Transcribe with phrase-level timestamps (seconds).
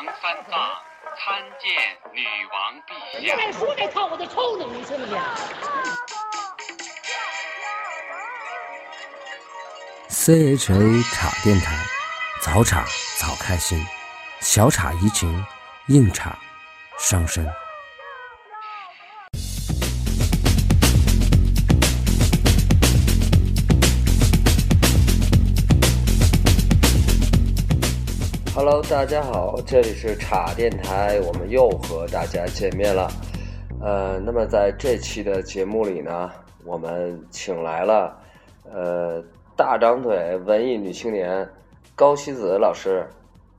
[0.00, 0.58] 王三藏
[1.14, 1.70] 参见
[2.14, 3.36] 女王陛下。
[3.36, 5.14] 再说这套我就抽你，你信不信
[10.08, 11.76] ？CHA 茶电台，
[12.40, 12.86] 早茶
[13.18, 13.86] 早开心，
[14.40, 15.44] 小茶怡情，
[15.88, 16.38] 硬茶
[16.98, 17.46] 伤身。
[28.90, 33.08] 大家好，这里是茶电台，我们又和大家见面了。
[33.80, 36.28] 呃，那么在这期的节目里呢，
[36.64, 38.18] 我们请来了
[38.64, 39.22] 呃
[39.56, 41.48] 大长腿文艺女青年
[41.94, 43.08] 高希子老师，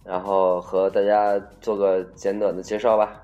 [0.04, 3.24] 然后和大家做个简短的介绍吧。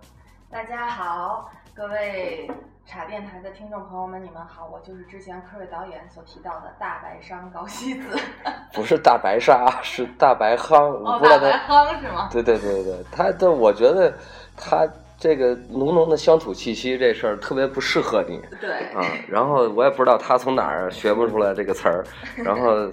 [0.49, 2.49] 大家好，各位
[2.87, 8.17] 茶电台的听众朋友们，你们好，我就是之前科瑞导演所提到的大白商高希子。
[8.71, 11.85] 不是大白鲨，是大白夯，我哦，不知道大白他。
[11.85, 12.29] 夯是吗？
[12.31, 14.13] 对对对对，他的我觉得
[14.55, 14.87] 他
[15.19, 18.41] 这个浓浓的乡土气息这事儿特别不适合你。
[18.61, 22.05] 对，啊，然后我也不知道他从哪儿学不出来这个词儿，
[22.41, 22.89] 然后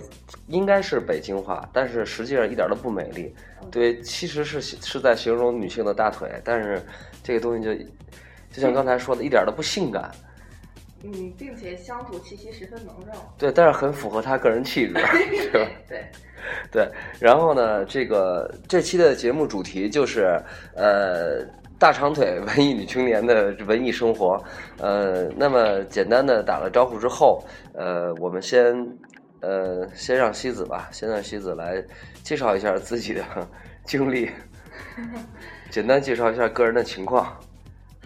[0.49, 3.33] 应该是北京话，但是实际上一点都不美丽。
[3.71, 6.85] 对，其实是是在形容女性的大腿，但是
[7.23, 7.71] 这个东西就
[8.55, 10.09] 就像刚才说的，一点都不性感。
[11.03, 13.13] 嗯，并且乡土气息十分浓重。
[13.37, 14.95] 对，但是很符合他个人气质，
[15.37, 15.69] 是吧？
[15.87, 16.07] 对，
[16.71, 16.89] 对，
[17.21, 20.41] 然后呢，这个这期的节目主题就是
[20.75, 21.45] 呃
[21.79, 24.43] 大长腿文艺女青年的文艺生活。
[24.79, 27.45] 呃，那么简单的打了招呼之后，
[27.75, 28.75] 呃，我们先
[29.41, 31.85] 呃先让西子吧，先让西子来
[32.23, 33.23] 介绍一下自己的
[33.85, 34.31] 经历，
[35.69, 37.37] 简单介绍一下个人的情况。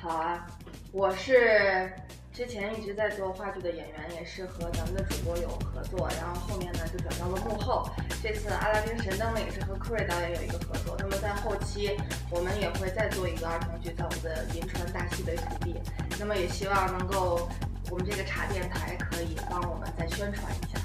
[0.00, 0.46] 好啊，
[0.92, 1.92] 我是
[2.32, 7.90] 之前一直在做话剧的演员，也是和咱们的主播有合作，然后后面呢就转到了幕后。
[8.22, 10.96] 这次《阿拉丁神灯》呢也是和科瑞导演有一个合作。
[11.00, 11.96] 那么在后期，
[12.30, 15.74] 我们也会再做一个儿童剧，在我们的银川大西北土地。
[16.18, 17.48] 那么也希望能够
[17.90, 20.78] 我们这个茶电台可以帮我们再宣传一下。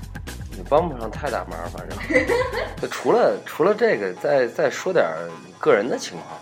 [0.57, 1.97] 也帮不上太大忙，反正。
[2.81, 5.05] 就除了除了这个，再再说点
[5.59, 6.39] 个人的情况。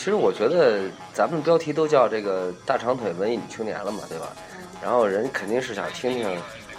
[0.00, 4.28] 其实我觉得咱们标题都叫这个大长腿文艺女青年了嘛，对吧？
[4.56, 6.26] 嗯，然后人肯定是想听听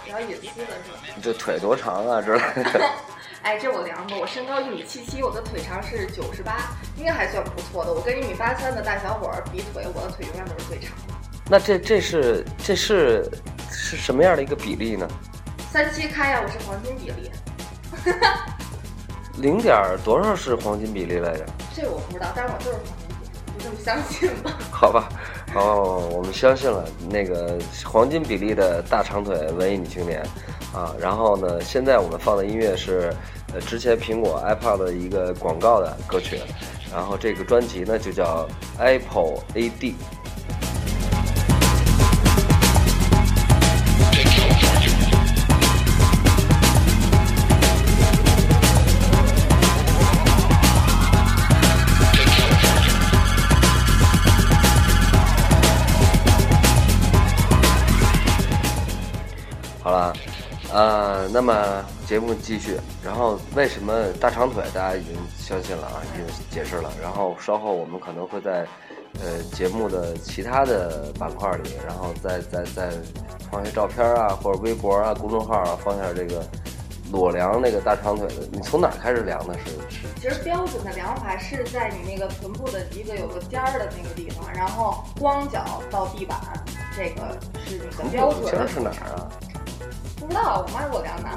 [0.04, 0.98] 比较隐私的是吧？
[1.22, 2.80] 这腿多长啊之类的。
[3.42, 7.92] 哎，这我量过，我身高一米七七，我的腿长是九十八，应该还算不错的。
[7.94, 11.14] 我跟一米八三的大小伙儿比腿，我的腿永远都是最长的。
[11.48, 13.30] 那这这是这是
[13.70, 15.06] 是什么样的一个比例呢？
[15.70, 17.30] 三七开呀、我是黄金比例，
[19.38, 21.46] 零点多少是黄金比例来着？
[21.72, 23.01] 这我不知道，但是我就是黄金
[23.84, 24.58] 相信吧。
[24.70, 25.08] 好吧，
[25.54, 30.22] 哦，我们相信了那个黄金比例的大长腿文艺女青年
[30.74, 30.94] 啊。
[30.98, 33.14] 然后呢，现在我们放的音乐是
[33.54, 36.38] 呃之前苹果 iPad 的一个广告的歌曲，
[36.92, 39.94] 然后这个专辑呢就叫 Apple AD。
[61.32, 62.78] 那么节目继续。
[63.02, 66.90] 然后为什么大长腿大家已经相信了啊，已经解释了。
[67.02, 68.66] 然后稍后我们可能会在
[69.14, 72.90] 呃节目的其他的板块里，然后再再再
[73.50, 76.44] 放一些照片啊，或者微博啊、公众号啊，放下这个
[77.10, 78.46] 裸量那个大长腿的。
[78.52, 79.54] 你从哪儿开始量的？
[79.58, 86.38] 是是其实标准的量法是在你那个臀部的一个有个尖儿的那个地方，然后光脚到地板，
[86.96, 89.28] 这个是你的标准尖儿是哪儿啊？
[90.22, 91.28] 不知道，我妈给我干的。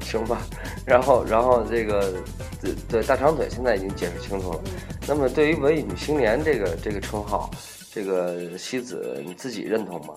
[0.00, 0.38] 行吧，
[0.86, 2.14] 然后然后这个
[2.60, 4.60] 对对大长腿现在已经解释清楚了。
[4.64, 4.72] 嗯
[5.08, 7.48] 那么对于文艺女青年这个这个称号，
[7.92, 10.14] 这个西子你自己认同吗？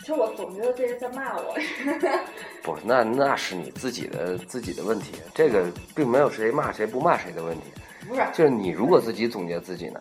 [0.00, 1.54] 其实我总觉得这是在骂我。
[2.64, 7.64] 不，那那是你自己的自己的问题，这个并没有谁骂谁不骂谁的问题。
[8.08, 10.00] 不是，就是你如果自己总结自己呢，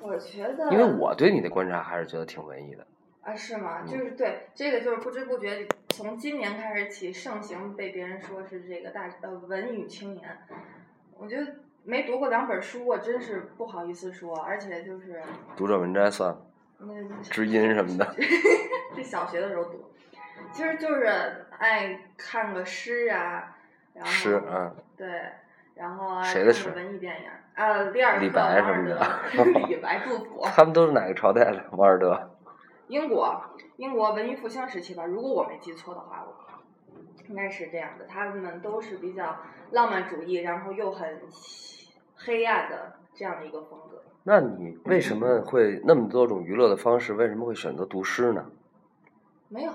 [0.00, 2.86] 我觉得，因为我对你的观察还是觉得挺文艺的。
[3.24, 3.80] 啊，是吗？
[3.82, 10.38] 嗯就是对这个，就是不知不觉从今年开始起盛行，被别人说是这个大呃文艺女青年。
[11.16, 11.46] 我觉得
[11.84, 15.22] 没读过两本书，我真是不好意思说，而且就是
[15.56, 16.46] 读者文摘算了，
[16.78, 18.14] 那知音什么的。
[18.94, 19.90] 这小学的时候读，
[20.52, 21.06] 其实就是
[21.58, 23.56] 爱看个诗啊，
[23.94, 25.06] 然后诗嗯对，
[25.74, 28.98] 然后啊谁的诗看个文艺电影啊，李尔克、 李白王尔什么的
[29.36, 30.42] 德李白、杜甫。
[30.44, 31.64] 他们都是哪个朝代的？
[31.72, 32.30] 王尔德。
[32.88, 33.42] 英国，
[33.76, 36.34] 英国文艺复兴时期吧，如果我没记错的话，我
[37.28, 38.04] 应该是这样的。
[38.06, 39.36] 他们都是比较
[39.70, 41.20] 浪漫主义，然后又很
[42.16, 44.02] 黑暗的这样的一个风格。
[44.24, 47.12] 那你为什么会那么多种娱乐的方式？
[47.14, 48.46] 为什么会选择读诗呢？
[49.48, 49.72] 没有，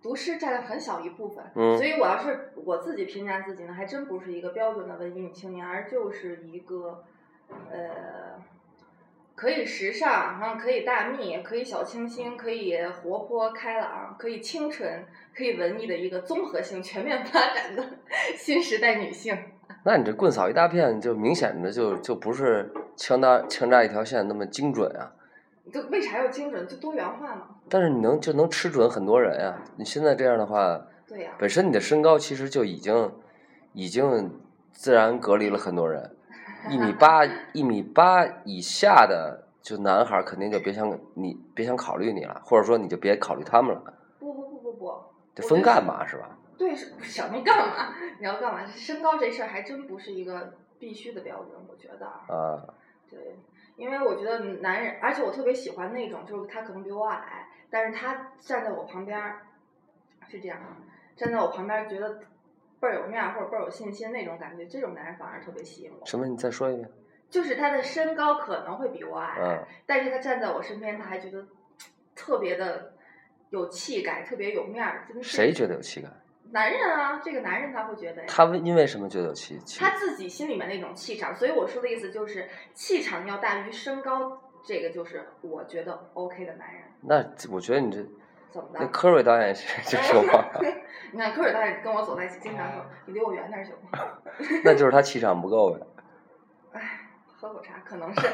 [0.00, 7.04] 读诗占了很小一部分，嗯所以我要是我自己评价自己呢，还真不是一个标准的文艺女青年，而就是一个，
[7.70, 8.40] 呃，
[9.40, 15.02] 可以时尚，然后可以大蜜，可以小清新，可以活泼开朗，可以清纯，
[15.34, 17.82] 可以文艺的一个综合性全面发展的
[18.36, 19.34] 新时代女性。
[19.82, 25.10] 那你这棍扫一大片，就明显的就就不是枪搭枪扎一条线那么精准啊。
[25.72, 26.68] 就为啥要精准？
[26.68, 27.46] 就多元化嘛。
[27.70, 30.78] 但是你能就能吃准很多人呀、你现在这样的话，
[31.08, 33.10] 对呀、本身你的身高其实就已经
[33.72, 34.38] 已经
[34.70, 36.10] 自然隔离了很多人，
[36.68, 45.02] 一米八一米八以下的就男孩儿肯定就别想你别想考虑你了，或者说你就别考虑他们了，不不不不不，
[45.34, 46.36] 这分干嘛是吧？
[46.58, 47.94] 对，是什么干嘛？
[48.18, 48.66] 你要干嘛？
[48.66, 52.24] 身高这事儿还真不是一个必须的标准，我觉得啊。
[52.28, 52.64] 啊，
[53.08, 53.38] 对，
[53.76, 59.46] 因为我觉得男人，而且我特别喜欢那种，就是他可能比我矮，但是他站在我旁边儿，
[60.28, 60.76] 是这样啊，
[61.16, 62.20] 站在我旁边儿觉得
[62.80, 66.06] 倍儿有面儿或者倍儿有信心那种感觉，这种男人反而特别吸引我。
[66.06, 66.26] 什么？
[66.26, 66.88] 你再说一遍。
[67.28, 71.46] 就是他的身高可能会比我矮，嗯但是他站在我身边，他还觉得
[72.16, 72.92] 特别的
[73.50, 75.04] 有气概，特别有面儿。
[75.06, 76.08] 真是谁觉得有气概？
[76.50, 78.26] 男人啊，这个男人他会觉得呀。
[78.28, 79.78] 他为因为什么觉得有气气？
[79.78, 86.82] 他自己心里面那种气场，所以我说的意思就是气场要大于身高，这个就是我觉得 OK 的男人。
[87.00, 88.04] 那我觉得你这
[88.50, 88.86] 怎么那的？
[88.88, 90.44] 科瑞导演是这情况，
[91.12, 93.98] 你看科瑞导演跟我走在一起，经常说你离我远点行吗？
[94.64, 95.80] 那就是他气场不够呗。
[96.72, 96.80] 哎，
[97.26, 98.28] 喝口茶可能是。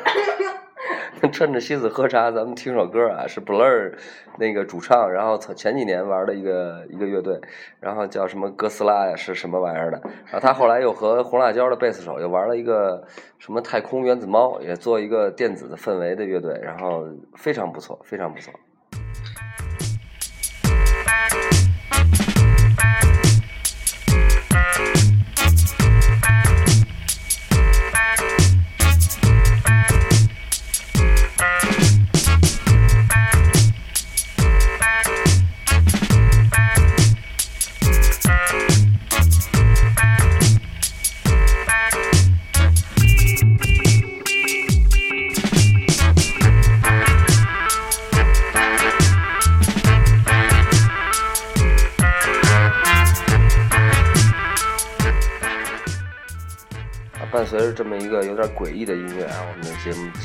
[1.32, 3.94] 趁着西子喝茶，咱们听首歌啊，是 Blur
[4.38, 7.40] 那个主唱，然后前几年玩的一个一个乐队，
[7.80, 10.00] 然后叫什么哥斯拉呀，是什么玩意儿的？
[10.26, 13.02] 然后他后来又和红辣椒的贝斯手又玩了一个
[13.38, 18.52] 什么太空原子猫，也做一个电子的氛围的乐队，然后非常不错，非常不错。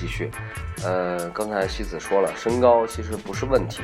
[0.02, 0.32] 继续。
[0.84, 3.84] 呃，刚才西子说了，身高其实不是问题，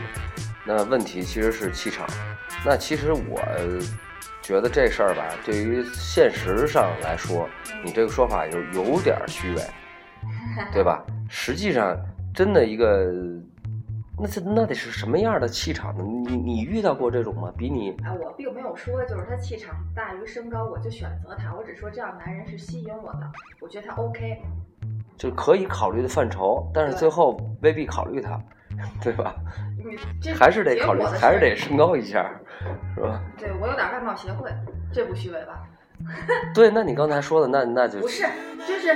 [0.66, 2.08] 那问题其实是气场。
[2.66, 3.40] 那其实我
[4.42, 7.48] 觉得这事儿吧，对于现实上来说，
[7.86, 9.62] 你这个说法有有点虚伪，
[10.74, 11.06] 对吧？
[11.30, 11.96] 实际上，
[12.34, 13.14] 真的一个，
[14.19, 16.04] 那这那得是什么样的气场呢？
[16.04, 17.54] 你你遇到过这种吗？
[17.56, 23.31] 比你啊，我并没有说就是他气场大于身高我就选择他，我只说这样男人是吸引我的，
[23.62, 24.42] 我觉得他 OK。
[25.18, 28.40] 就可以考虑的范畴，但是最后未必考虑它，
[29.02, 29.36] 对吧？
[29.84, 32.30] 你这还是得考虑，还是得升高一下，
[32.96, 33.21] 是吧？
[33.38, 34.52] 对我有点外貌协会，
[34.94, 35.64] 这不虚伪吧？
[36.54, 38.24] 对，那你刚才说的，那那就不是，
[38.68, 38.95] 就是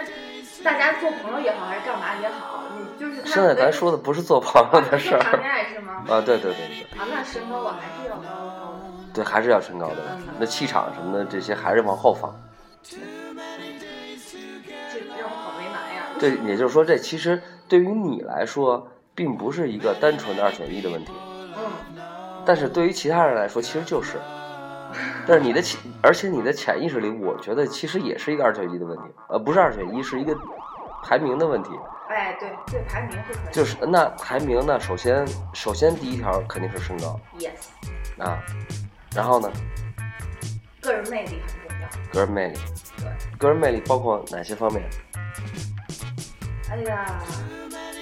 [0.63, 5.93] 大家做朋友也好，还是干嘛也好，你就是现在咱说的不是做朋友的事儿谈恋爱是吗？
[6.07, 8.21] 啊，对对对对啊，那身高我还是要高
[8.59, 8.85] 高的。
[9.13, 9.95] 对，还是要身高的
[10.27, 12.31] 嗯，那气场什么的这些还是往后放。
[16.29, 16.43] 难呀。
[16.43, 21.11] 对，也就是说，这其实对于你来说，并不是一个单纯的二选一的问题，
[21.57, 22.01] 嗯，
[22.45, 24.17] 但是对于其他人来说，其实就是。
[25.25, 30.35] 但是你的潜，而且你的潜意识里，我觉得其实也是一个二选一的问题，呃，不是二选一，是一个
[31.03, 31.69] 排名的问题。
[32.09, 33.53] 哎，对对，排名是可以。
[33.53, 38.37] 就是那排名呢，首先首先第一条肯定是身高 yes，啊，
[39.15, 39.49] 然后呢，
[40.81, 42.13] 个人魅力很重要。
[42.13, 42.59] 个人魅力，
[42.97, 44.83] 对，个人魅力包括哪些方面？
[46.71, 47.05] 哎呀，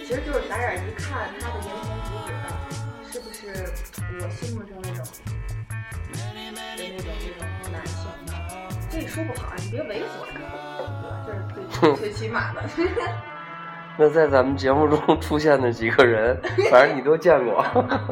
[0.05, 2.45] 其实就是打眼一看他的言行举止的，
[3.11, 3.73] 是不是
[4.23, 5.03] 我心目中那种
[6.13, 8.33] 的那种那种男性呢？
[8.91, 10.39] 这说不好啊，你别猥琐呀，
[11.25, 11.39] 这是
[11.81, 12.61] 最 最起码的。
[13.97, 16.39] 那在咱们节目中出现的几个人，
[16.71, 17.65] 反正你都见过，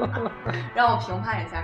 [0.75, 1.63] 让我评判一下。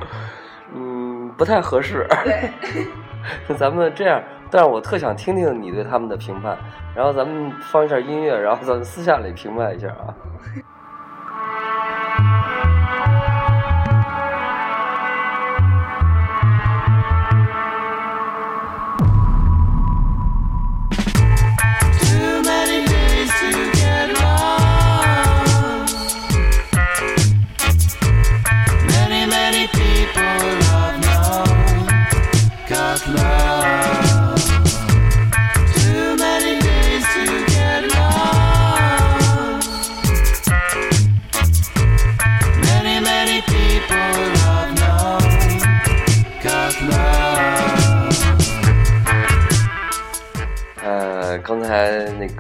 [0.74, 2.08] 嗯，不太合适。
[2.24, 3.13] 对，那
[3.58, 6.58] 咱们这样，但是我特想听听你对他们的评判，
[6.96, 10.14] 然后咱们放一下音乐，然后咱们私下里评判一下啊。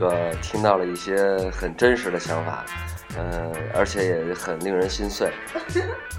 [0.04, 1.18] 个听到了一些
[1.52, 2.66] 很真实的想法，
[3.18, 5.32] 呃，而且也很令人心碎。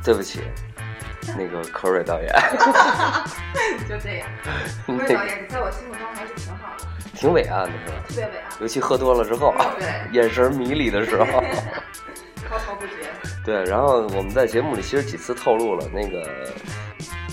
[0.02, 0.42] 对不起，
[1.36, 2.28] 那个柯瑞导演，
[3.88, 4.28] 就这样。
[4.86, 7.96] 柯瑞导个演在我心目中还是挺好的，挺伟岸的是吧？
[8.08, 11.24] 特别伟岸，尤其喝多了之后，对眼神迷离的时候。
[12.48, 12.92] 滔滔不绝。
[13.44, 16.28] 对，然后我们在节目里其实几次透露了那个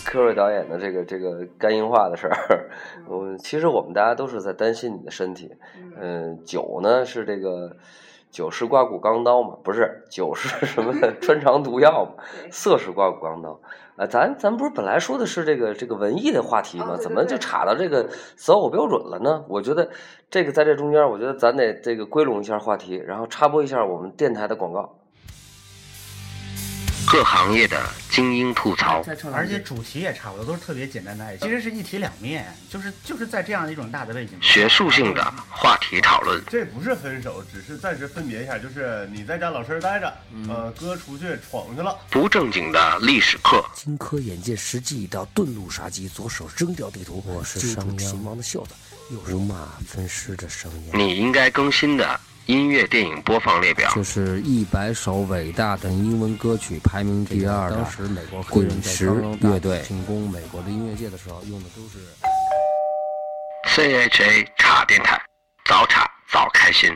[0.06, 2.70] 科瑞导演的这个这个肝硬化的事儿。
[3.08, 5.56] 我其实我们大家都是在担心你的身体。
[6.00, 7.78] 嗯，酒呢是这个
[8.30, 13.60] 酒是刮骨钢刀嘛，不是酒是什么穿肠毒药嘛，色是刮骨钢刀。
[13.98, 16.98] 啊，咱咱不是本来说的是这个这个文艺的话题吗？
[16.98, 19.44] 怎么就对对岔到这个择偶标准了呢？
[19.48, 19.90] 我觉得
[20.30, 24.98] 这个在这中间，我觉得咱得这个归拢一下话题，然后插播一下我们电台的广告。
[27.12, 27.78] 各行业的
[28.10, 29.04] 精英吐槽，
[29.34, 40.14] 而且主题也差不多，都是特别简单的爱情，其实是一体两面，就是就是在这样一种大的背景下，学术性的话题讨论，这不是分手，只是暂时分别一下，就是你在家老实待着，
[40.48, 42.00] 呃，哥出去闯去了。
[42.10, 48.74] 不正经的历史课，荆轲眼见时机已到，遁入杀机，左手扔掉地图，我是商鞅王的袖子，
[49.14, 50.92] 右手马分尸的声音。
[50.94, 53.92] 你应该更新的音乐电影播放列表。
[53.94, 57.78] 就是一百首伟大的英文歌曲，排名第二的。
[57.78, 59.06] 当时美国黑人在滚石
[59.42, 62.00] 乐队进攻美国的音乐界的时候，用的都是。
[63.70, 65.22] CHA 茶电台，
[65.66, 66.92] 早茶早开心。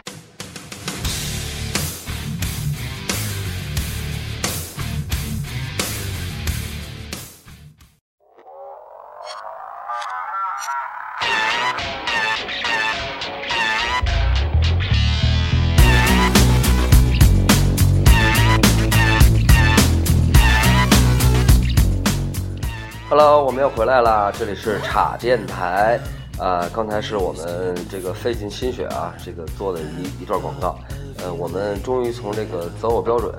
[23.65, 24.31] 又回来啦！
[24.31, 25.99] 这里是茶电台，
[26.37, 30.77] 啊、刚才是我们这个费尽心血啊，这个做的一一段广告，
[31.17, 33.33] 呃，我们终于从这个择偶标准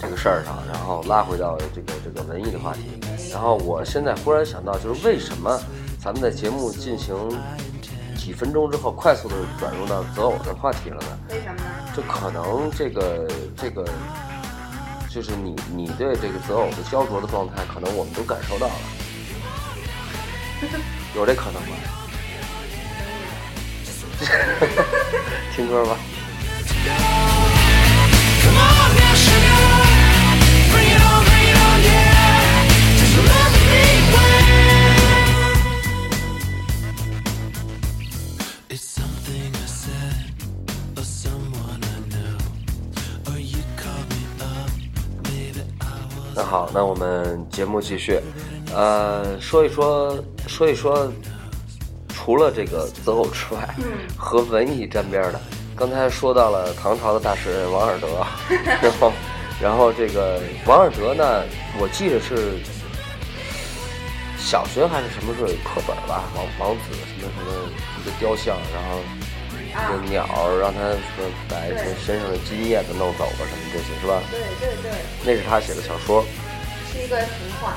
[0.00, 2.98] 这个事儿上，然后拉回到这个这个文艺的话题。
[3.30, 5.56] 然后我现在忽然想到，就是为什么
[6.02, 7.14] 咱们在节目进行
[8.16, 11.18] 几分钟之后，快速的转入到择偶的话题了呢？
[11.30, 11.62] 为什么呢？
[11.94, 13.84] 这可能这个这个，
[15.08, 18.72] 就是你你对这个择偶的焦灼的状态，可能我们都感受到了，
[21.14, 21.76] 有这可能吗？
[25.54, 25.96] 听歌吧。
[46.34, 48.20] 那好，那我们节目继续，
[48.72, 50.16] 呃，说一说
[50.58, 51.08] 说一说，
[52.08, 53.76] 除了这个择偶之外，
[54.16, 55.40] 和文艺沾边的，
[55.76, 58.26] 刚才说到了唐朝的大诗人王尔德，
[58.82, 59.12] 然后
[59.62, 61.44] 然后这个王尔德呢，
[61.78, 62.58] 我记得是
[64.36, 67.70] 小学还是什么时候有课本吧，王王子什么什么
[68.02, 68.98] 一个雕像，然后
[69.78, 70.26] 啊这个鸟
[70.58, 70.80] 让他
[71.48, 74.20] 把对身上的金叶子弄走吧，什么这些是吧？
[74.28, 74.90] 对对对，
[75.24, 76.24] 那是他写的小说。
[76.92, 77.28] 是一个童
[77.62, 77.74] 话。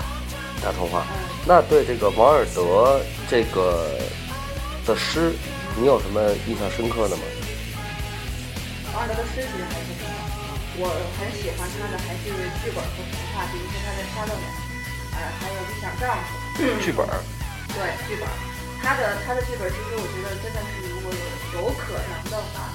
[0.64, 1.06] 大童话。
[1.12, 3.90] 嗯，那对这个王尔德这个
[4.86, 5.34] 的诗，
[5.76, 7.24] 你有什么印象深刻的吗？
[8.94, 10.28] 王尔德的诗其实还是挺好，
[10.78, 10.88] 我
[11.18, 12.28] 很喜欢他的还是
[12.62, 14.46] 剧本和童话，比如说他的《沙漏鸟》，
[15.16, 16.30] 呃，还有《理想丈夫》。
[16.84, 17.16] 剧本儿，
[17.74, 18.28] 对剧本，
[18.84, 21.24] 他的他的剧本，其实我觉得真的是，如果有
[21.58, 22.70] 有可能的话，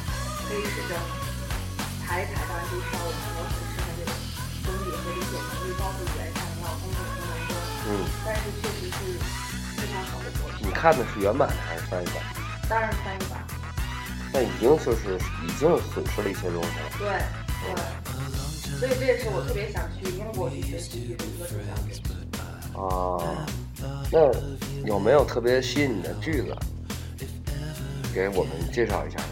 [0.49, 0.97] 可以试着
[2.03, 3.13] 排一排，当然就需要我
[3.47, 4.11] 很深的这种
[4.65, 7.26] 功底和理解能力，包括语言上要工作和能力，
[7.89, 8.99] 嗯，但是确实是
[9.77, 10.67] 非常好的作品。
[10.67, 12.17] 你看的是原版的还是翻译版？
[12.69, 13.47] 当然是翻译版，
[14.33, 16.91] 那已经就是已经损失了一些东西了。
[16.99, 17.07] 对
[17.63, 17.75] 对，
[18.79, 22.03] 所以这也是我特别想去英国去学习的一个重要原因。
[22.75, 23.23] 哦，
[24.11, 24.19] 那
[24.85, 26.55] 有没有特别吸引你的句子？
[28.13, 29.25] 给我们介绍一下呢？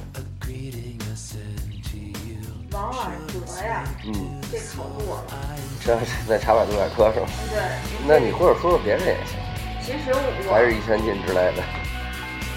[2.74, 4.10] 王尔德呀，嗯，
[4.50, 5.38] 这考住我了。
[5.78, 7.26] 这是在茶百度百科是吧？
[7.46, 7.62] 对，
[8.02, 9.38] 那你或者说说别人也行，
[9.78, 11.62] 其实我还是一千进之类的。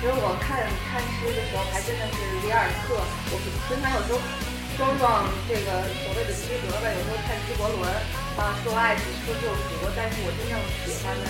[0.02, 0.58] 其实我看
[0.90, 2.98] 看诗的时候，还真的是里尔克。
[3.30, 3.34] 我
[3.70, 4.18] 平常有时候
[4.74, 7.86] 装装这个所谓的居格吧，有时候看纪伯伦
[8.42, 11.30] 啊，说爱情，说救赎，但是我真正喜欢的、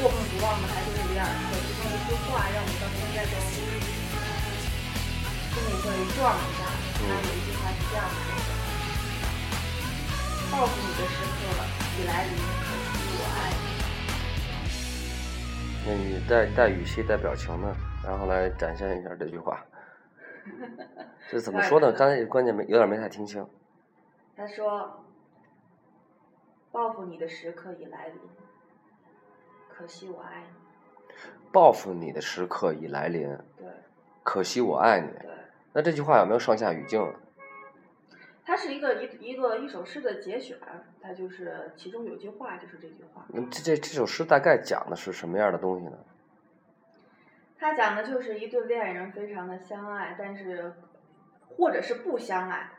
[0.00, 1.60] 过目不忘的还是里尔克。
[1.68, 3.76] 其中一句话让我到现在都心里
[5.84, 6.64] 会撞一下。
[6.96, 7.52] 他有一句
[7.96, 8.40] 样说的
[10.52, 11.60] ：“报复你的时刻了，
[11.98, 13.64] 已来临，可惜我爱你。”
[15.88, 17.74] 那你带带语气、带表情呢，
[18.04, 19.64] 然后来展现一下这句话。
[21.30, 21.92] 这怎么说呢？
[21.92, 23.44] 刚才关键没有点没太听清。
[24.36, 25.04] 他说
[26.70, 28.20] ：“报复你的时刻已来临，
[29.68, 30.48] 可惜我爱你。
[31.50, 33.26] 报复你的时刻已来临，”
[33.56, 33.66] 对
[34.22, 35.08] 可惜我爱你。
[35.20, 35.30] 对，
[35.72, 37.14] 那这句话有没有上下语境啊？
[38.46, 40.56] 它是一个一一个一首诗的节选，
[41.02, 43.26] 它就是其中有句话就是这句话。
[43.28, 45.98] 那这这这首诗大概讲的是什么样的东西呢？
[47.58, 50.72] 它讲的就是一对恋人非常的相爱，但是
[51.48, 52.70] 或者是不相爱，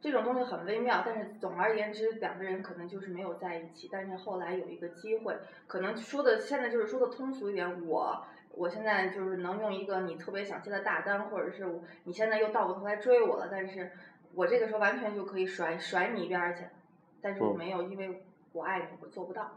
[0.00, 1.04] 这种东西很微妙。
[1.06, 5.36] 但是总而言之，两个人可能就是没有在一起，但是后来有一个机会，
[5.68, 11.64] 可能说的现在就是说的通俗一点，我我现在就是能用一个你特别想接的大单，或者是
[12.02, 13.92] 你现在又倒过头来追我了，但是
[14.34, 16.64] 我这个时候完全就可以甩甩你一边儿去，
[17.20, 19.50] 但是我嗯没有，因为我爱你，我做不到。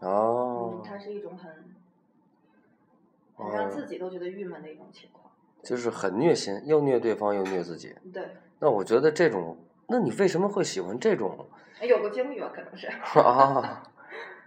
[0.00, 1.50] 哦嗯，，它是一种很
[3.36, 5.24] 很让哦自己都觉得郁闷的一种情况。
[5.62, 7.94] 就是很虐心，又虐对方又虐自己。
[8.12, 9.56] 对，那我觉得这种，
[9.88, 11.46] 那你为什么会喜欢这种
[11.80, 12.86] 有过经历吧，可能是。
[13.20, 13.82] 啊？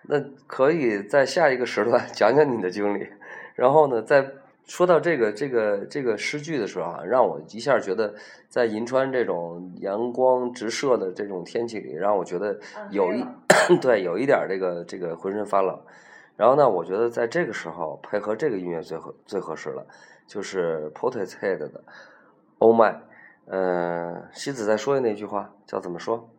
[0.09, 3.09] 那可以在下一个时段讲讲你的经历，
[3.55, 4.31] 然后呢，在
[4.67, 8.13] 说到这个这个这个诗句的时候啊，让我一下觉得
[8.49, 13.25] 在银川这种阳光直射的这种天气里，让我觉得嗯有一、
[13.81, 15.79] 对有一点这个这个浑身发冷。
[16.35, 19.83] 然后呢，我觉得在这个时候配合这个音乐最合最合适了，
[20.27, 21.69] 就是 Portishead 的
[22.59, 22.93] 《Oh My》。
[23.45, 26.29] 呃，西子在说的那句话叫怎么说？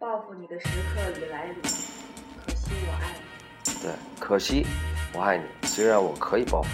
[0.00, 3.72] 报复你的时刻已来临，可惜我爱你。
[3.80, 4.66] 对，可惜
[5.14, 6.68] 我爱你，虽然我可以报复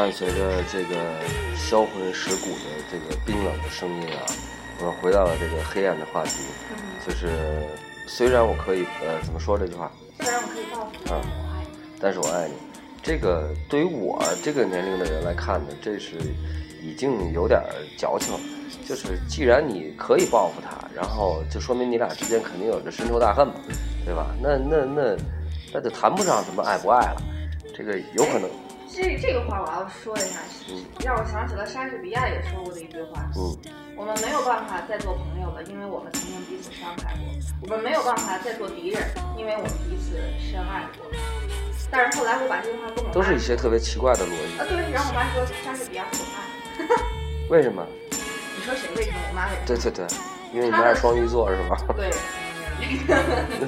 [0.00, 0.96] 伴随着这个
[1.54, 4.24] 销魂蚀骨的这个冰冷的声音啊，
[4.78, 6.40] 我们回到了这个黑暗的话题，
[7.06, 7.28] 就是
[8.06, 11.20] 虽然我可以呃怎么说这句话，虽然我可以报复你，啊。
[12.00, 12.54] 但是我爱你。
[13.02, 16.16] 这个对于我这个年龄的人来看呢，这是
[16.82, 17.62] 已经有点
[17.98, 18.40] 矫情了。
[18.88, 23.52] 就是既然你可以报复他，然后就说明你俩之间肯定有着深仇大恨嘛，
[24.06, 24.34] 对吧？
[24.42, 25.16] 那那那
[25.74, 27.22] 那就谈不上什么爱不爱了，
[27.76, 28.48] 这个有可能，
[28.92, 33.56] 这这个话我要说一下，嗯让我想起了莎士比亚也说过的一句话：嗯
[33.96, 37.24] 我们没有办法再做朋友了，因为我们曾经彼此伤害过；
[37.62, 39.02] 我们没有办法再做敌人，
[39.36, 41.06] 因为我们彼此深爱过。
[41.90, 46.96] 但是后来我把这句话跟我妈都是一些特别奇怪的逻辑啊，对，然后我妈说莎士比亚是我妈。
[47.50, 47.84] 为什么？
[48.56, 49.18] 你说谁为什么？
[49.28, 49.66] 我妈为什么？
[49.66, 50.06] 对对对，
[50.54, 51.76] 因为你们俩是双鱼座是吧？
[51.96, 52.10] 对，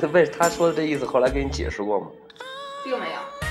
[0.00, 2.06] 那 为他说的这意思，后来给你解释过吗？
[2.85, 3.41] 并没有。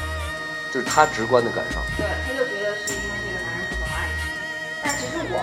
[0.74, 1.80] 就是他直观的感受。
[1.98, 4.32] 对，他就觉得是因为这个男人不懂爱情，
[4.82, 5.36] 但其实我，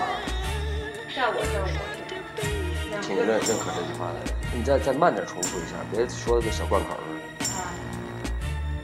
[1.15, 4.17] 在我这儿我是挺认认可这句话的。
[4.51, 7.53] 你再再慢点重复一下，别说的跟小贯口似的。
[7.53, 7.69] 啊，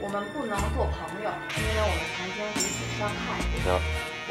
[0.00, 3.58] 我们不能做朋友，因为我们曾经彼此伤害过。
[3.66, 3.74] 行，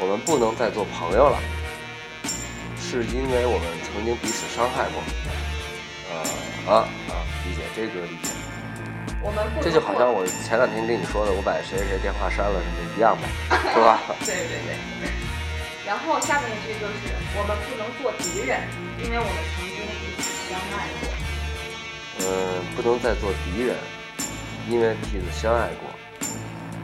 [0.00, 1.38] 我们不能再做朋友了，
[2.80, 5.02] 是因为我们曾经彼此伤害过。
[6.08, 7.12] 呃啊啊，
[7.44, 8.30] 理解这个理解。
[9.26, 13.26] 我们不这就好像我前两天跟你说的，我把谁谁谁电话删了是一样的，
[13.74, 13.98] 是吧？
[14.22, 14.78] 对对对。
[15.82, 18.62] 然后下面一句就是我们不能做敌人，
[19.02, 21.10] 因为我们曾经彼此相爱过。
[22.22, 23.74] 嗯，不能再做敌人，
[24.70, 25.90] 因为彼此相爱过。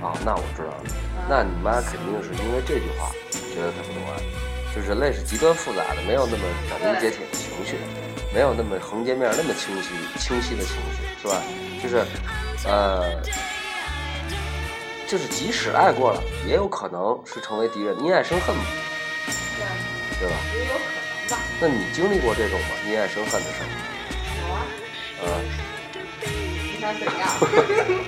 [0.02, 0.82] 哦，那我知道了。
[1.30, 3.14] 那你妈肯定是因为这句话
[3.54, 4.18] 觉得她不懂爱。
[4.74, 7.78] 就人类是极端复杂的，没有那么斩钉截铁的情绪，
[8.32, 11.42] 没有那么横截面那么清晰清晰的情绪，是吧？
[11.82, 12.04] 就是，
[12.66, 13.20] 呃，
[15.06, 18.64] 就是即使爱过了，也有可能是成为敌人，因爱生恨嘛，
[20.18, 20.34] 对，吧？
[20.54, 21.38] 也有可能吧。
[21.60, 22.66] 那你经历过这种吗？
[22.88, 23.68] 因爱生恨的事儿？
[24.38, 24.64] 有啊，
[25.24, 25.28] 啊、
[26.22, 27.28] 你想怎样？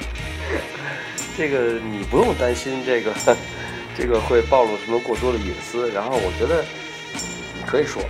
[1.37, 3.13] 这个你不用担心这个
[3.99, 5.91] 这个会暴露什么过多的隐私。
[5.91, 6.84] 然后我觉得你
[7.75, 8.01] 可以说，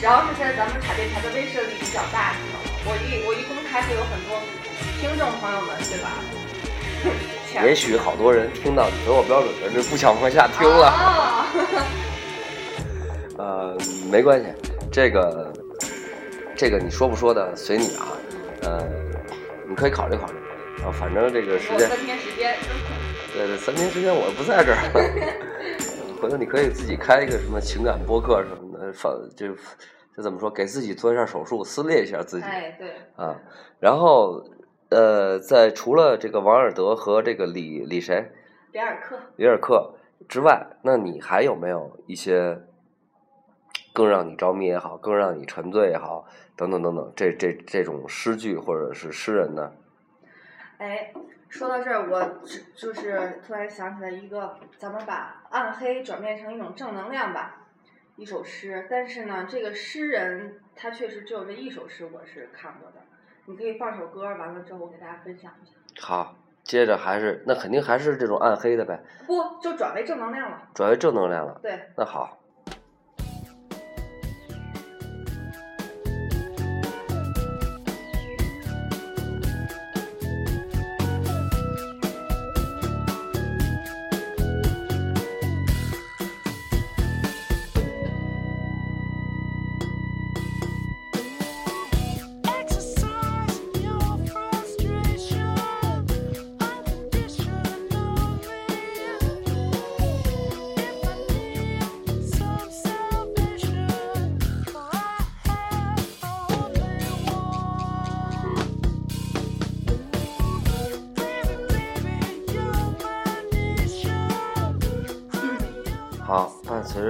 [0.00, 2.66] 只要是现在咱们茶电台的威慑力比较大，你知道吗？
[2.86, 4.42] 我一我一公开，就有很多
[5.00, 6.10] 听众朋友们，对吧？
[7.64, 10.90] 也许好多人听到你择偶标准的就不想往下听了。
[10.98, 11.46] 哦
[13.38, 13.78] 呃，
[14.10, 14.46] 没关系，
[14.90, 15.52] 这个
[16.56, 18.18] 这个你说不说的随你啊，
[18.62, 18.84] 呃，
[19.68, 20.32] 你可以考虑考虑
[20.84, 22.56] 啊，反正这个时间，三天时间，
[23.32, 24.78] 对对，三天时间我不在这儿，
[26.22, 29.48] 回头你可以自己开一个什么情感播客什么的，反就
[30.14, 33.36] 就怎么说，给自己做一下手术，撕裂一下自己哎，对，啊，
[33.80, 34.40] 然后
[34.90, 38.30] 呃，在除了这个王尔德和这个李李谁？
[38.70, 39.96] 里尔克，里尔克
[40.28, 42.62] 之外，那你还有没有一些
[43.92, 49.72] 更让你着迷也好，更让你沉醉也好，等等等等，这这这种诗句或者是诗人呢？
[50.78, 51.12] 哎，
[51.52, 57.66] 说到这儿，我只就是突然想起来一个，咱们把暗黑转变成一种正能量吧，
[58.16, 58.86] 一首诗。
[58.88, 62.96] 但是呢，这个诗人他确实只有这一首诗我是看过的。
[63.44, 65.72] 你可以放首歌，完了之后我给大家分享一下。
[66.00, 66.34] 好，
[66.64, 70.70] 接着还是那肯定还是这种暗黑的呗，不，就转为正能量了。
[70.74, 71.60] 转为正能量了。
[71.62, 72.41] 对，那好，好，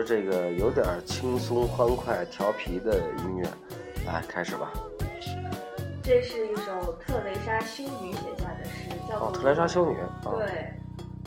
[0.05, 3.49] 这个有点轻松、欢快、调皮的音乐，
[4.07, 4.73] 来开始吧。
[6.03, 10.73] 这是一首特蕾莎修女写下的诗，叫做哦，特蕾莎修女啊，对，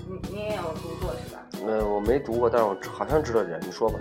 [0.05, 1.41] 你你也有读过是吧？
[1.65, 3.97] 呃，我没读过，但是我好像知道人，你说吧。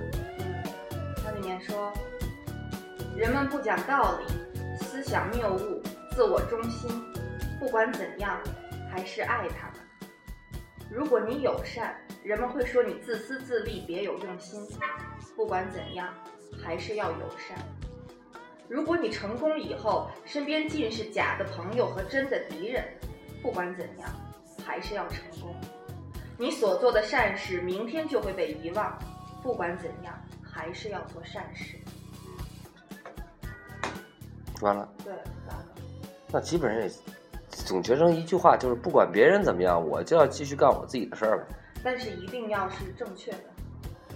[1.24, 1.92] 它里面说，
[3.16, 6.90] 人们不讲道理，思想谬误，自我中心，
[7.60, 8.36] 不管怎样，
[8.90, 9.73] 还是爱他们。
[10.94, 14.64] 如果你友善，人们会说你自私自利，别有用心。
[15.34, 16.14] 不管怎样，
[16.62, 17.58] 还是要友善。
[18.68, 22.84] 如果你成功以后，身边尽是假的朋友和真的敌人，
[23.42, 24.08] 不管怎样，
[24.64, 25.52] 还是要成功。
[26.38, 28.96] 你所做的善事，明天就会被遗忘。
[29.42, 31.76] 不管怎样，还是要做善事。
[34.60, 35.66] 完了，对，完了。
[36.28, 36.88] 那基本上也
[37.64, 41.46] 总结成一句话，就是不管别人怎么样，我就要继续干我自己的事儿呗。
[41.82, 43.44] 但是一定要是正确的，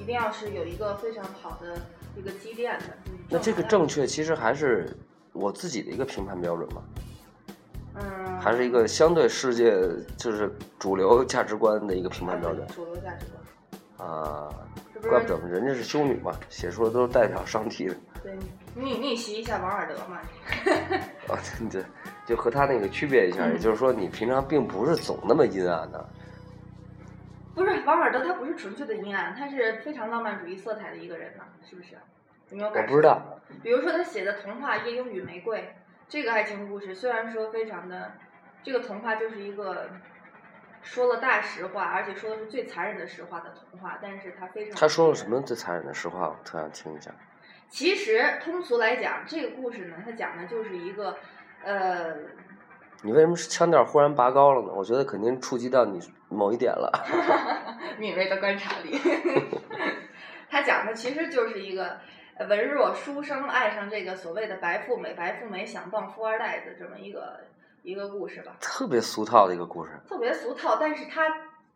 [0.00, 1.80] 一定要是有一个非常好的
[2.16, 2.86] 一个积淀的。
[3.06, 4.96] 嗯那这个正确其实还是
[5.32, 6.82] 我自己的一个评判标准嘛，
[7.96, 9.78] 嗯，还是一个相对世界
[10.16, 13.26] 就是主流价值观的一个评判标准主流价值
[13.96, 14.08] 观。
[14.08, 14.48] 啊。
[15.00, 18.36] 怪不得人家是修女嘛，写出的都是代表上帝的对
[18.74, 20.16] 你逆袭一下王尔德嘛？
[21.28, 21.38] 啊，
[21.70, 21.84] 对，
[22.28, 26.06] 就和他那个区别一下，也就是说你平常并不是总那么阴暗的。
[27.54, 31.96] 不是王尔德，他不是纯粹的阴暗，他是非常浪漫主义色彩的一个人呢，是不是？
[32.50, 32.68] 有没有？
[32.68, 35.58] 我不知道，比如说他写的童话《夜莺与玫瑰》
[36.06, 38.12] 这个爱情故事，虽然说非常的，
[38.62, 39.88] 这个童话就是一个
[40.82, 46.28] 说了大实话，而且说的是最残忍的实话的童话，但是他非常他说了什么最残忍的实话？
[46.28, 47.10] 我特想听一下。
[47.70, 51.18] 其实通俗来讲，这个故事呢，它讲的就是一个，
[51.64, 52.14] 呃，
[53.02, 54.72] 你为什么腔调忽然拔高了呢？
[54.74, 56.90] 我觉得肯定触及到你某一点了。
[57.98, 58.98] 敏锐的观察力。
[60.50, 61.98] 他讲的其实就是一个
[62.36, 67.40] 呃文弱书生爱上这个所谓的白富美，白富美想傍富二代的这么一个
[67.82, 69.92] 一个故事吧，特别俗套的一个故事。
[70.08, 71.28] 特别俗套，但是他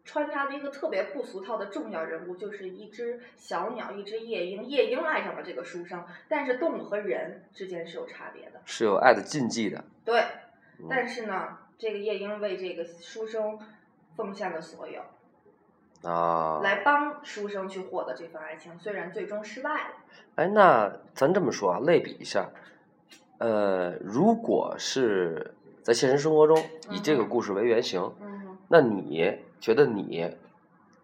[0.05, 4.65] 穿插着一个特别不俗套的重要人物，就是一只小鸟，一只夜莺。
[4.65, 8.61] 夜莺爱上了这个书生，但是动物和人之间是有差别的。
[8.65, 9.85] 是有爱的禁忌的。
[10.05, 10.21] 对，
[10.81, 13.59] 嗯但是呢，这个夜莺为这个书生
[14.17, 15.01] 奉献了所有，
[16.11, 19.95] 啊，来帮书生去获得这份爱情，虽然最终失败了。
[20.35, 22.51] 哎，那咱这么说啊，类比一下，
[23.39, 26.59] 呃，如果是在现实生活中
[26.91, 30.29] 以这个故事为原型，嗯，那你觉得你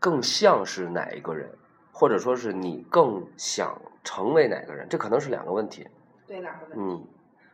[0.01, 1.49] 更像是哪一个人，
[1.93, 4.89] 或者说是你更想成为哪个人？
[4.89, 5.87] 这可能是两个问题。
[6.27, 7.07] 对两个问题，嗯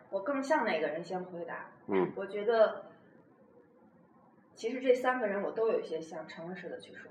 [0.08, 1.04] 我更像哪个人？
[1.04, 1.66] 先回答。
[1.88, 2.86] 嗯我觉得
[4.54, 7.10] 其实这三个人我都有一些像，诚实的去说。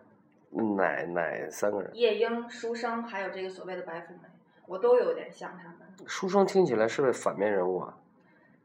[0.75, 1.95] 哪哪三个人？
[1.95, 4.21] 夜莺、书生，还有这个所谓的白富美，
[4.65, 5.77] 我都有点像他们。
[6.07, 7.95] 书生听起来是个反面人物啊。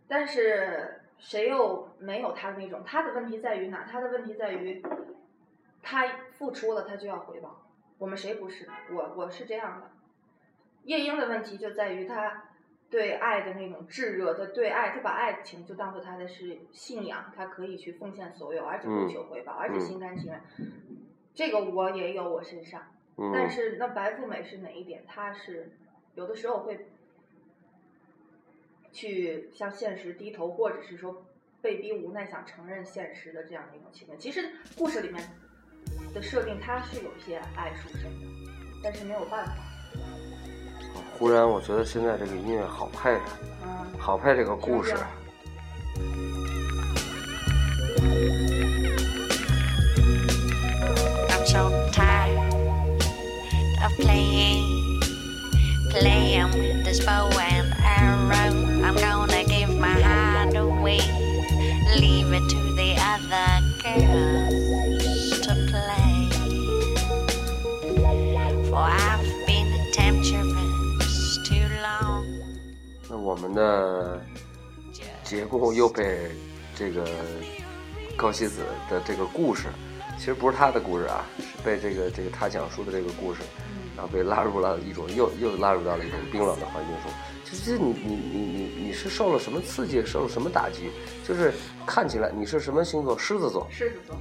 [0.07, 2.83] 但是谁又没有他的那种？
[2.87, 3.85] 他的问题在于哪？
[3.85, 4.83] 他的问题在于，
[5.91, 7.67] 他付出了，他就要回报。
[7.97, 8.69] 我们谁不是？
[8.93, 9.91] 我我是这样的。
[10.85, 12.51] 夜莺的问题就在于他
[12.91, 20.43] 对爱的那种炙热，他对爱，他把爱情就当做他的是信仰，他可以去奉献所有，而且不求回报，而且心甘情愿。
[21.35, 22.83] 这个我也有我身上，
[23.17, 25.07] 嗯，但是那白富美是哪一点？
[25.07, 25.73] 她是
[26.17, 26.87] 有的时候会
[28.93, 31.25] 去向现实低头，或者是说
[31.63, 34.19] 被逼无奈想承认现实的这样的一种情况。
[34.19, 35.27] 其实故事里面
[36.19, 38.27] 的设定，他是有一些爱书生的，
[38.83, 39.53] 但是没有办法。
[41.17, 43.17] 忽然我觉得现在这个音乐好配，
[43.63, 44.97] 嗯，好配这个故事是。
[44.97, 45.09] 这样
[51.29, 52.37] I'm so tired
[53.83, 55.01] of playing,
[55.91, 58.53] playing with this bow and arrow.
[58.83, 61.01] I'm gonna give my heart away,
[61.97, 64.98] leave it to the other girls
[73.49, 74.21] 们的
[75.25, 76.31] 结构又被
[76.77, 77.05] 这个
[78.17, 79.69] 高希子的这个故事，
[80.19, 83.41] 其实不是他的故事啊，是被这个这个他讲述的这个故事，
[83.97, 87.11] 然后被拉入了一种又又拉入到了一种冰冷的环境中。
[87.45, 90.91] 就是你你你你你是受了什么刺激，受了什么打击？
[91.27, 91.53] 就是
[91.87, 93.19] 看起来你是什么星座？
[93.19, 93.67] 狮子座。
[93.71, 94.17] 狮子座，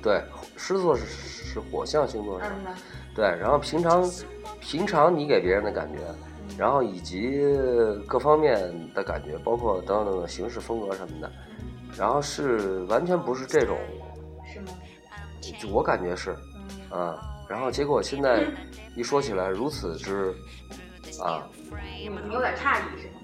[0.00, 0.22] 对，
[0.56, 2.46] 狮子座是是火象星座是
[3.16, 4.08] 对，然后平常
[4.60, 5.98] 平常你给别人的感觉，
[6.58, 7.40] 然后以及
[8.06, 8.58] 各方面
[8.92, 11.30] 的感觉，包括等等等等行事风格什么的，
[11.96, 13.78] 然后是完全不是这种，
[14.44, 14.72] 是吗？
[15.60, 16.36] 就我感觉是
[16.90, 17.16] 嗯，啊，
[17.48, 18.44] 然后结果现在
[18.96, 20.34] 一说起来如此之
[21.22, 23.14] 啊，你你有点诧异是吗？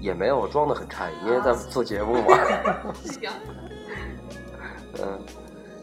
[0.00, 2.36] 也没有装的很诧异，因为在做节目嘛，
[3.04, 3.30] 行，
[4.98, 5.20] 嗯，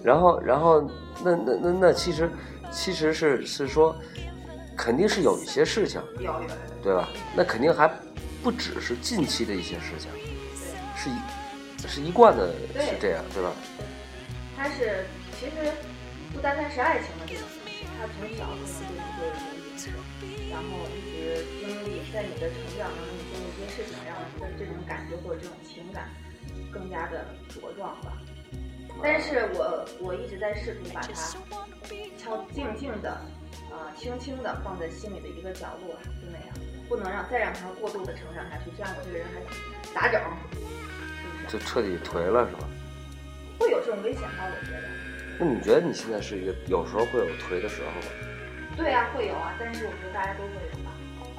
[0.03, 0.81] 然后然后
[1.23, 2.29] 那那那那其实
[2.71, 3.95] 其实是是说，
[4.79, 6.01] 肯定是有一些事情。
[6.81, 7.09] 对吧？
[7.35, 7.91] 那肯定还
[8.41, 10.09] 不只是近期的一些事情，
[10.95, 13.51] 是一是一贯的是这样，对吧？
[14.55, 15.05] 他是
[15.37, 15.51] 其实
[16.33, 19.91] 不单单是爱情的这种东西，他从小可能就是会有影射，
[20.49, 26.09] 然后一直经历在你的成长当中经历一些事情，让你的这种感觉或者这种情感
[26.71, 28.17] 更加的茁壮吧。
[29.03, 31.11] 但是我我一直在试图把它
[32.17, 33.21] 悄静静的，
[33.71, 36.47] 呃，轻轻的放在心里的一个角落，就那样，
[36.87, 39.41] 不能让再让他过度的成长下去，这样我这个人还
[39.93, 40.21] 咋整？
[40.21, 41.57] 是不是？
[41.57, 42.67] 就彻底颓了，是吧？
[43.59, 44.45] 会有这种危险吧？
[44.49, 44.87] 我觉得。
[45.39, 48.07] 那你觉得你现在是一个有时候会有颓的时候吗？
[48.75, 50.91] 对啊、会有啊，但是我觉得大家都会有吧，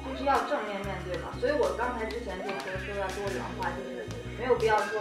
[0.05, 1.33] 就是要正面面对嘛。
[1.39, 4.05] 所以我刚才之前就说说要多元化，就是
[4.41, 4.99] 没有必要说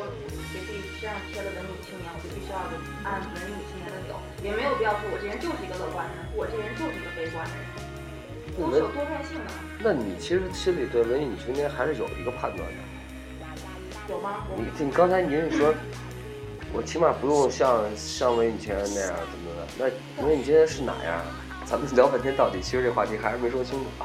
[0.53, 2.61] 给自己身上贴了文艺青年，我就必须要
[3.09, 7.64] 按文艺青年的走，也没有必要说我这人就是一个乐观的人，我这人就是一个悲观的人，
[8.53, 9.48] 都是有多面性的，
[9.81, 12.76] 那你其实心里对文艺女青年还是有一个判断的。
[14.12, 14.44] 有吗？
[14.59, 15.72] 你你刚才您是说，
[16.74, 21.16] 我起码不用像像文艺女青年那样怎么的，那文艺女青年是哪样？
[21.64, 23.87] 咱们聊半天到底，其实这话题还是没说清楚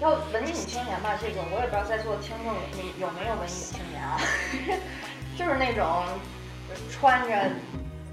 [0.00, 4.18] 要文艺女青年吧，这个我也不知道在座的听众里有没有文艺女青年啊，
[5.36, 6.04] 就是那种
[6.90, 7.50] 穿着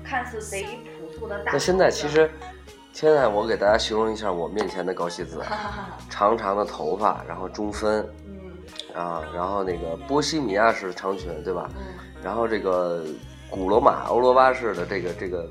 [0.03, 0.63] 看似贼
[0.99, 1.53] 朴素的大。
[1.53, 2.29] 那现在其实，
[2.91, 5.41] 现在我给大家形容一下我面前的高希子，
[6.09, 8.51] 长长的头发，然后中分嗯
[9.01, 11.69] 啊，然后那个波西米亚式长裙，对吧？
[11.77, 11.83] 嗯
[12.23, 13.05] 然后这个
[13.47, 15.47] 古罗马欧罗巴式的这个这个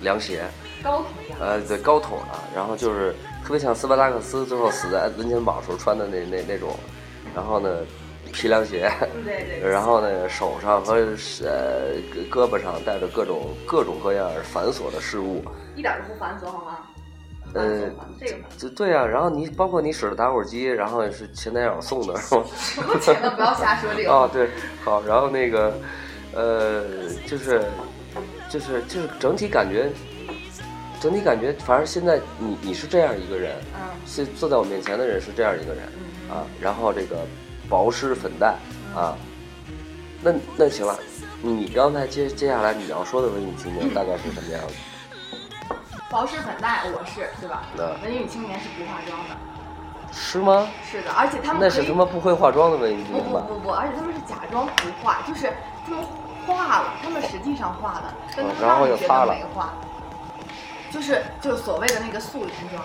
[0.00, 0.44] 凉鞋，
[0.82, 1.44] 高筒的。
[1.44, 3.14] 呃，对，高筒的，然后就是
[3.46, 6.76] 特别像斯巴达克斯最后死在温泉堡时候穿的那那那种，
[7.32, 7.78] 然后呢，
[8.32, 8.90] 皮凉鞋。
[9.62, 11.94] 然后呢，手上和呃
[12.28, 15.44] 胳膊上带着各种各种各样繁琐的事物，
[15.76, 16.78] 一点都不繁琐好吗？
[17.54, 18.32] 繁呃这
[18.68, 22.16] 个对啊，然后你包括你使的打火机，然后是前男友送的？
[22.16, 22.34] 什
[22.82, 24.10] 么钱都不要瞎说这个。
[24.12, 24.50] 哦，对，
[24.84, 25.72] 好，然后那个，
[26.34, 26.82] 呃，
[27.28, 27.62] 就是，
[28.50, 29.88] 就是，就是整体感觉，
[31.00, 35.82] 整体感觉，反正现在你你是这样一个人，嗯是坐在我面前的人是这样一个人
[36.30, 37.18] 嗯啊，然后这个
[37.68, 38.54] 薄施粉黛
[38.94, 39.16] 啊，
[40.22, 40.98] 那那行了，
[41.42, 44.74] 你刚才接接下来你要说的文艺青年大概是什么样子？
[46.08, 47.64] 薄施粉黛，我是对吧？
[47.76, 49.36] 那文艺女青年是不化妆的，
[50.12, 50.68] 是吗？
[50.88, 53.44] 是的，而且他们那是他妈不会化妆的文艺青年吧？
[53.48, 55.52] 不不不，而且他们是假装不化，就是
[55.84, 56.00] 他们
[56.46, 59.74] 化了，他们实际上化了，但他们觉又擦了得没化，
[60.96, 62.82] 就是就是所谓的那个素颜妆。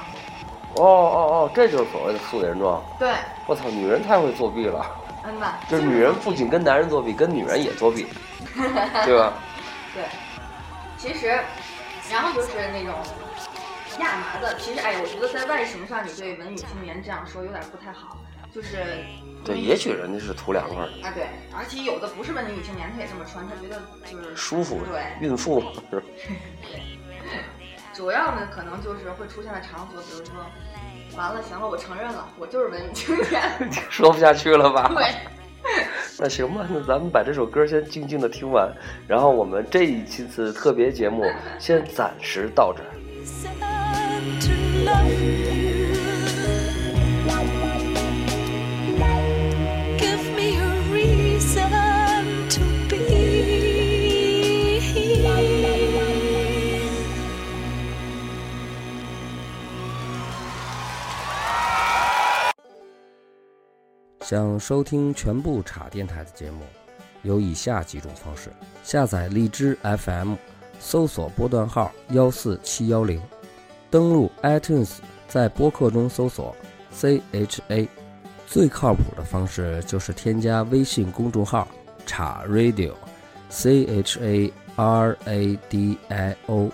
[0.76, 2.84] 哦哦哦，这就是所谓的素颜妆。
[3.00, 3.10] 对，
[3.48, 4.86] 我操，女人太会作弊了，
[5.24, 8.06] 嗯吧，就是女人不仅跟男人作弊，跟女人也作弊，
[9.06, 9.34] 对吧？
[9.96, 10.04] 对，
[10.98, 11.28] 其实，
[12.12, 12.94] 然后就是那种
[14.00, 18.18] 亚麻的，其实哎，我觉得在外形上，你对文艺青年这样说有点不太好，
[18.54, 19.06] 就是
[19.46, 26.04] 对，也许人家是图凉快的，啊对，而且有的不是文艺女青年，她也这么穿，她觉得就是舒服，对，孕妇是吧？
[27.94, 30.34] 主要呢可能就是会出现的场所，比如说，
[31.18, 33.42] 完了，行了，我承认了，我就是文艺青年，
[33.90, 34.92] 说不下去了吧？
[34.96, 35.06] 对。
[36.18, 38.72] 那行吧，那咱们把这首歌先静静的听完，
[39.08, 41.24] 然后我们这一期次特别节目
[41.60, 42.90] 先暂时到这儿。
[64.32, 66.62] 想收听全部茶电台的节目，
[67.22, 68.50] 有以下几种方式：
[68.82, 70.36] 下载荔枝 FM，
[70.80, 73.22] 搜索波段号幺四七幺零，
[73.90, 74.92] 登录 iTunes，
[75.28, 76.56] 在播客中搜索
[76.96, 77.90] CHA。
[78.48, 81.68] 最靠谱的方式就是添加微信公众号
[82.08, 86.72] “茶 Radio”，C H A R A D I O。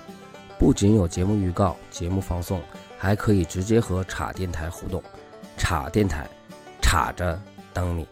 [0.60, 2.62] 不仅有节目预告、节目放送，
[3.00, 5.02] 还可以直接和茶电台互动。
[5.58, 6.30] 茶电台。
[6.88, 7.38] 卡着
[7.74, 8.08] 等你。